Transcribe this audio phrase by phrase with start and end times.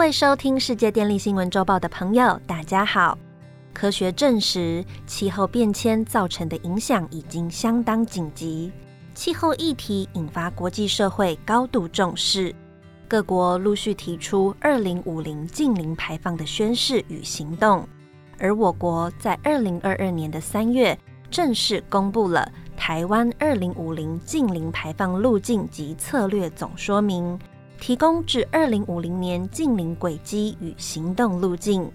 [0.00, 3.18] 位收听世界电力新闻周报的朋友，大家好。
[3.74, 8.72] 科学证实，气候变迁造成的影响已经相当紧急，
[9.14, 12.54] 气候议题引发国际社会高度重视，
[13.06, 17.86] 各国陆续提出二零五零近零排放的宣誓与行动。
[18.38, 20.98] 而我国在二零二二年的三月，
[21.30, 27.38] 正式公布了台湾二零五零近零排放路径及策略总说明。
[27.80, 31.90] 提供至二零五零年近零轨迹与行动路径。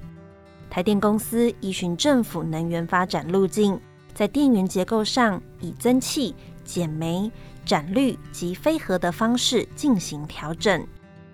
[0.67, 3.80] 台电公司依循政府能源发展路径，
[4.13, 6.35] 在电源结构上以增气、
[6.66, 7.31] 减煤、
[7.63, 10.85] 展绿及非核的方式进行调整，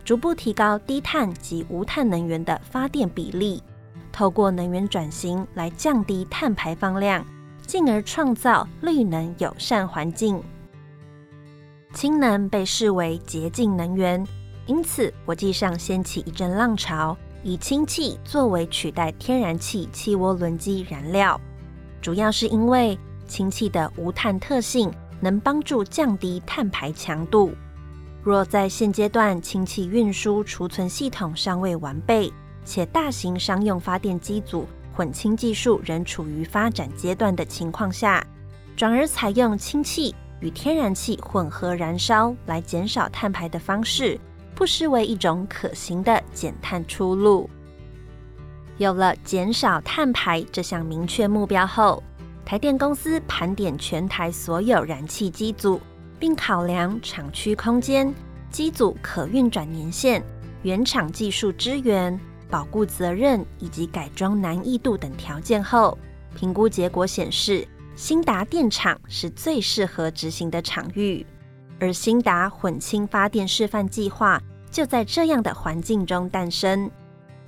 [0.03, 3.63] 逐步提高低碳及无碳能源的发电比例。
[4.11, 7.25] 透过能源转型来降低碳排放量，
[7.65, 10.43] 进而创造绿能友善环境。
[11.93, 14.23] 氢能被视为洁净能源。
[14.67, 21.39] 因此，国际上掀起一阵浪潮，以氢气作为取代天然气气涡轮机燃料。
[22.01, 27.51] 主要是因为氢气的无碳特性能帮助降低碳排强度。
[28.23, 32.31] 若在现阶段氢气运输储存系统尚未完备，
[32.63, 38.23] 且大型商用发电机组混氢技术仍处于发展阶段的情况下，
[38.75, 44.19] 转而采用氢气与天然气混合燃烧来减少碳排的方式。
[44.61, 47.49] 不失为一种可行的减碳出路。
[48.77, 52.03] 有了减少碳排这项明确目标后，
[52.45, 55.81] 台电公司盘点全台所有燃气机组，
[56.19, 58.13] 并考量厂区空间、
[58.51, 60.23] 机组可运转年限、
[60.61, 65.97] 原厂技术支援、保固责任以及改装难易度等条件后，
[66.35, 71.25] 评估结果显示，新达电厂是最适合执行的场域，
[71.79, 74.39] 而新达混氢发电示范计划。
[74.71, 76.89] 就在这样的环境中诞生。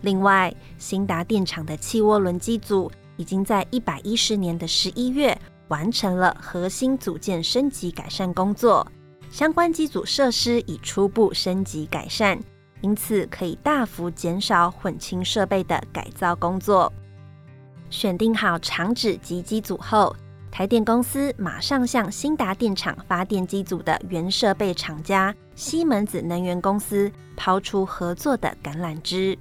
[0.01, 5.35] 另外，新达电厂的气涡轮机组已经在一百一十年的十一月
[5.69, 8.85] 完成了核心组件升级改善工作，
[9.31, 12.37] 相关机组设施已初步升级改善，
[12.81, 16.91] 因此可以大幅减少混氢设备的改造工作。
[17.89, 20.13] 选定好厂址及机组后，
[20.53, 29.35] 台电公司马上向新达电厂发电机组的原设备厂家西门子能源公司抛出合作的橄榄枝，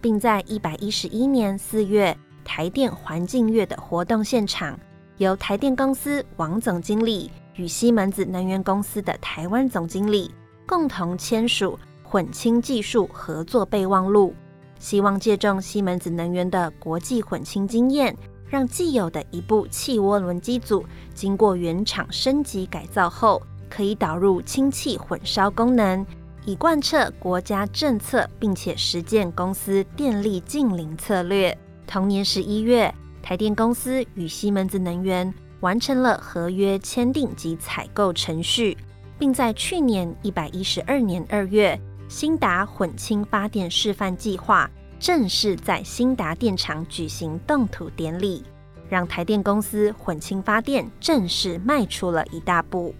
[0.00, 2.16] 并在一百一十一年四月
[2.46, 4.80] 台电环境月的活动现场，
[5.18, 10.34] 由台电公司王总经理与西门子能源公司的台湾总经理
[10.66, 14.34] 共同签署混氢技术合作备忘录，
[14.78, 18.16] 希望借重西门子能源的国际混氢经验。
[18.48, 20.84] 让既有的一部汽涡轮机组
[21.14, 26.06] 经过原厂升级改造后，可以导入氢气混烧功能，
[26.44, 31.56] 以贯彻国家政策，并且实践公司电力净零策略。
[31.86, 38.76] 同年十一月，台电公司与西门子能源完成了合约签订及采购程序，
[39.18, 44.70] 并在去年一百一十二年二月，新达混氢发电示范计划。
[44.98, 48.42] 正式在新达电厂举行动土典礼，
[48.88, 52.94] 让台电公司混氢发电正式迈出了一大步。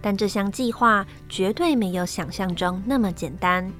[0.00, 3.70] 但这项计划绝对没有想象中那么简单。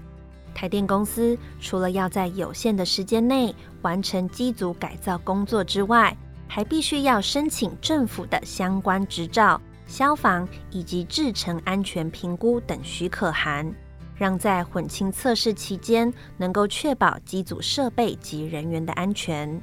[0.54, 6.16] 台电公司除了要在有限的时间内完成机组改造工作之外，
[6.46, 13.74] 还必须要申请政府的相关执照、消防以及制程安全评估等许可函。
[14.14, 19.60] 让在混氢测试期间能够确保机组设备及人员的安全。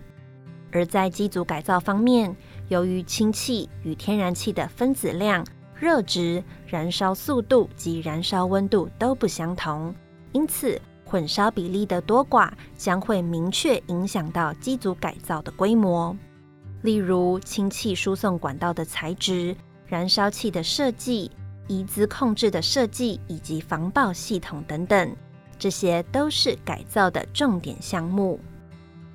[0.71, 2.35] 而在机组改造方面，
[2.69, 5.45] 由于氢气与天然气的分子量、
[5.75, 9.93] 热值、燃烧速度及燃烧温度都不相同，
[10.31, 16.15] 因此混烧比例的多寡将会明确影响到机组改造的规模。
[16.83, 19.53] 例如，氢气输送管道的材质、
[19.85, 21.29] 燃烧器的设计。
[21.67, 25.15] 移资控制的设计以及防爆系统等等，
[25.57, 28.39] 这些都是改造的重点项目。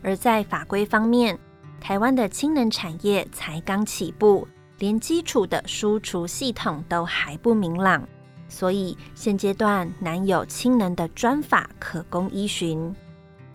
[0.02, 1.38] 而在法规方面，
[1.80, 4.46] 台湾的氢能产业才刚起步，
[4.78, 8.06] 连基础的输出系统都还不明朗，
[8.48, 12.94] 所以现阶段难有氢能的专法可供依循。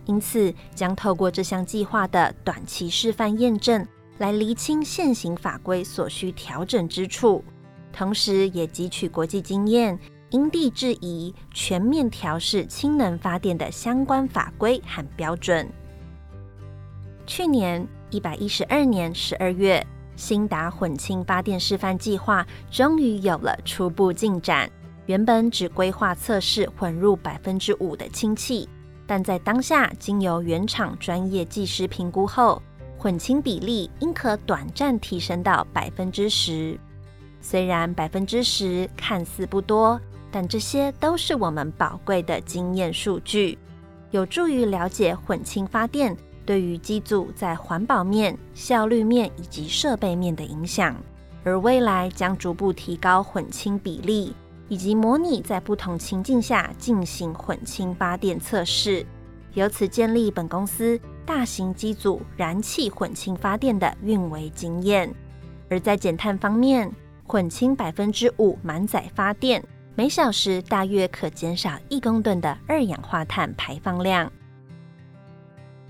[0.04, 3.86] 因此，将透过这项计划的短期示范验证，
[4.18, 7.42] 来厘清现行法规所需调整之处。
[7.92, 9.98] 同时，也汲取国际经验，
[10.30, 15.68] 因地制宜，全面调试氢能发电的相关法规和标准。
[17.26, 19.86] 去年一百一十二年十二月，
[20.16, 24.70] 新达混氢发电示范计划终于有了初步进展。
[25.06, 28.68] 原本只规划测试混入百分之五的氢气，
[29.06, 32.62] 但在当下经由原厂专业技师评估后，
[32.96, 36.78] 混氢比例应可短暂提升到百分之十。
[37.42, 40.00] 虽然百分之十看似不多，
[40.30, 43.58] 但这些都是我们宝贵的经验数据，
[44.12, 46.16] 有助于了解混氢发电
[46.46, 50.96] 对于机组在环保面、效率面以及设备面的影响。
[51.44, 54.32] 而未来将逐步提高混氢比例，
[54.68, 59.04] 以及模拟在不同情境下进行混氢发电测试，
[59.54, 65.12] 由此建立本公司大型机组燃气混氢发电的运维经验。
[65.68, 66.88] 而在减碳方面，
[67.32, 69.64] 混氢百分之五满载发电。
[69.94, 74.30] 每小时大约可减少一公吨的二氧化碳排放量。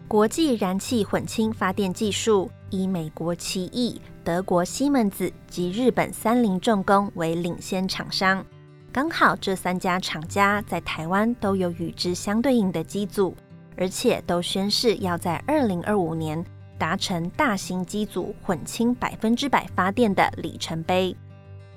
[0.06, 8.44] 国际燃气混氢发电技术以美国奇异、德国西门子及日本三菱重工为领先厂商。
[8.92, 13.36] 刚好这三家厂家在台湾都有与之相对应的机组，
[13.76, 16.44] 而且都宣誓要在二零二五年
[16.78, 21.16] 达成大型机组混氢百分之百发电的里程碑。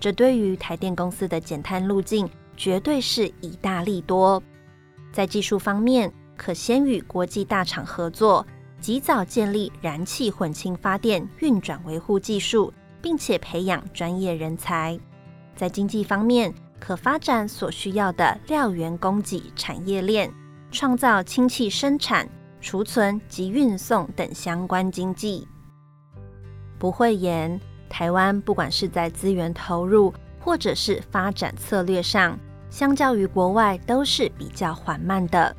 [0.06, 4.40] 这对于台电公司的减碳路径绝对是以大利多。
[5.12, 8.46] 在技术方面，可先与国际大厂合作，
[8.80, 12.72] 及早建立燃气混氢发电运转维护技术，
[13.02, 14.96] 并且培养专业人才。
[15.56, 20.32] 在经济方面，可发展所需要的料源供给产业链，
[20.70, 22.30] 创造氢气生产、
[22.62, 25.48] 储存及运送等相关经济。
[26.78, 27.60] 不会言。
[27.90, 32.38] 台湾不管是在资源投入或者是发展策略上，
[32.70, 35.56] 相较于国外都是比较缓慢的。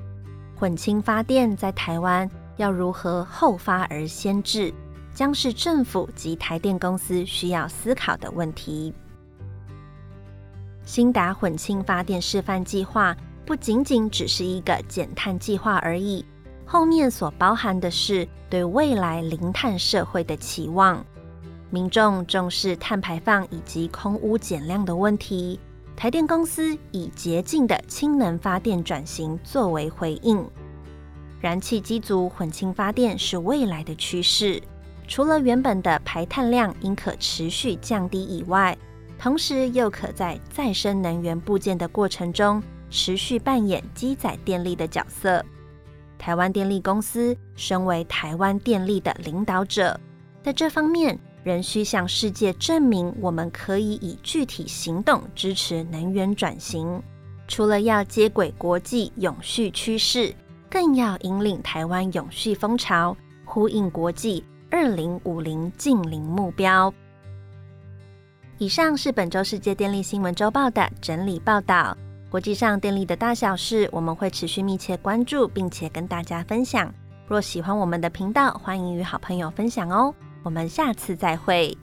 [0.58, 4.72] 混氢发电在台湾要如何后发而先至，
[5.14, 8.92] 将是政府及台电公司需要思考的问题。
[10.84, 16.24] 新达混氢发电示范计划不仅仅只是一个减碳计划而已，
[16.64, 21.04] 后面所包含的是对未来零碳社会的期望。
[21.68, 25.58] 民众重视碳排放以及空污减量的问题，
[25.96, 30.48] 台电公司以洁净的氢能发电转型作为回应。
[31.40, 34.62] 燃气机组混氢发电是未来的趋势，
[35.08, 38.76] 除了原本的排碳量应可持续降低以外，
[39.18, 45.44] 同时又可在再生能源部件的过程中持续扮演机载电力的角色。
[46.16, 49.98] 台湾电力公司身为台湾电力的领导者，
[50.44, 51.18] 在这方面。
[51.46, 57.00] 仍需向世界证明，我们可以以具体行动支持能源转型。
[57.46, 60.34] 除了要接轨国际永续趋势，
[60.68, 66.92] 更要引领台湾永续风潮，呼应国际二零五零近零目标。
[68.58, 71.96] 以上是本周世界电力新闻周报的整理报道。
[72.28, 76.92] 国际上电力的大小事，我们会持续密切关注，并且跟大家分享。
[77.28, 80.12] 若喜欢我们的频道，欢迎与好朋友分享哦。
[80.46, 81.76] 我们下次再会。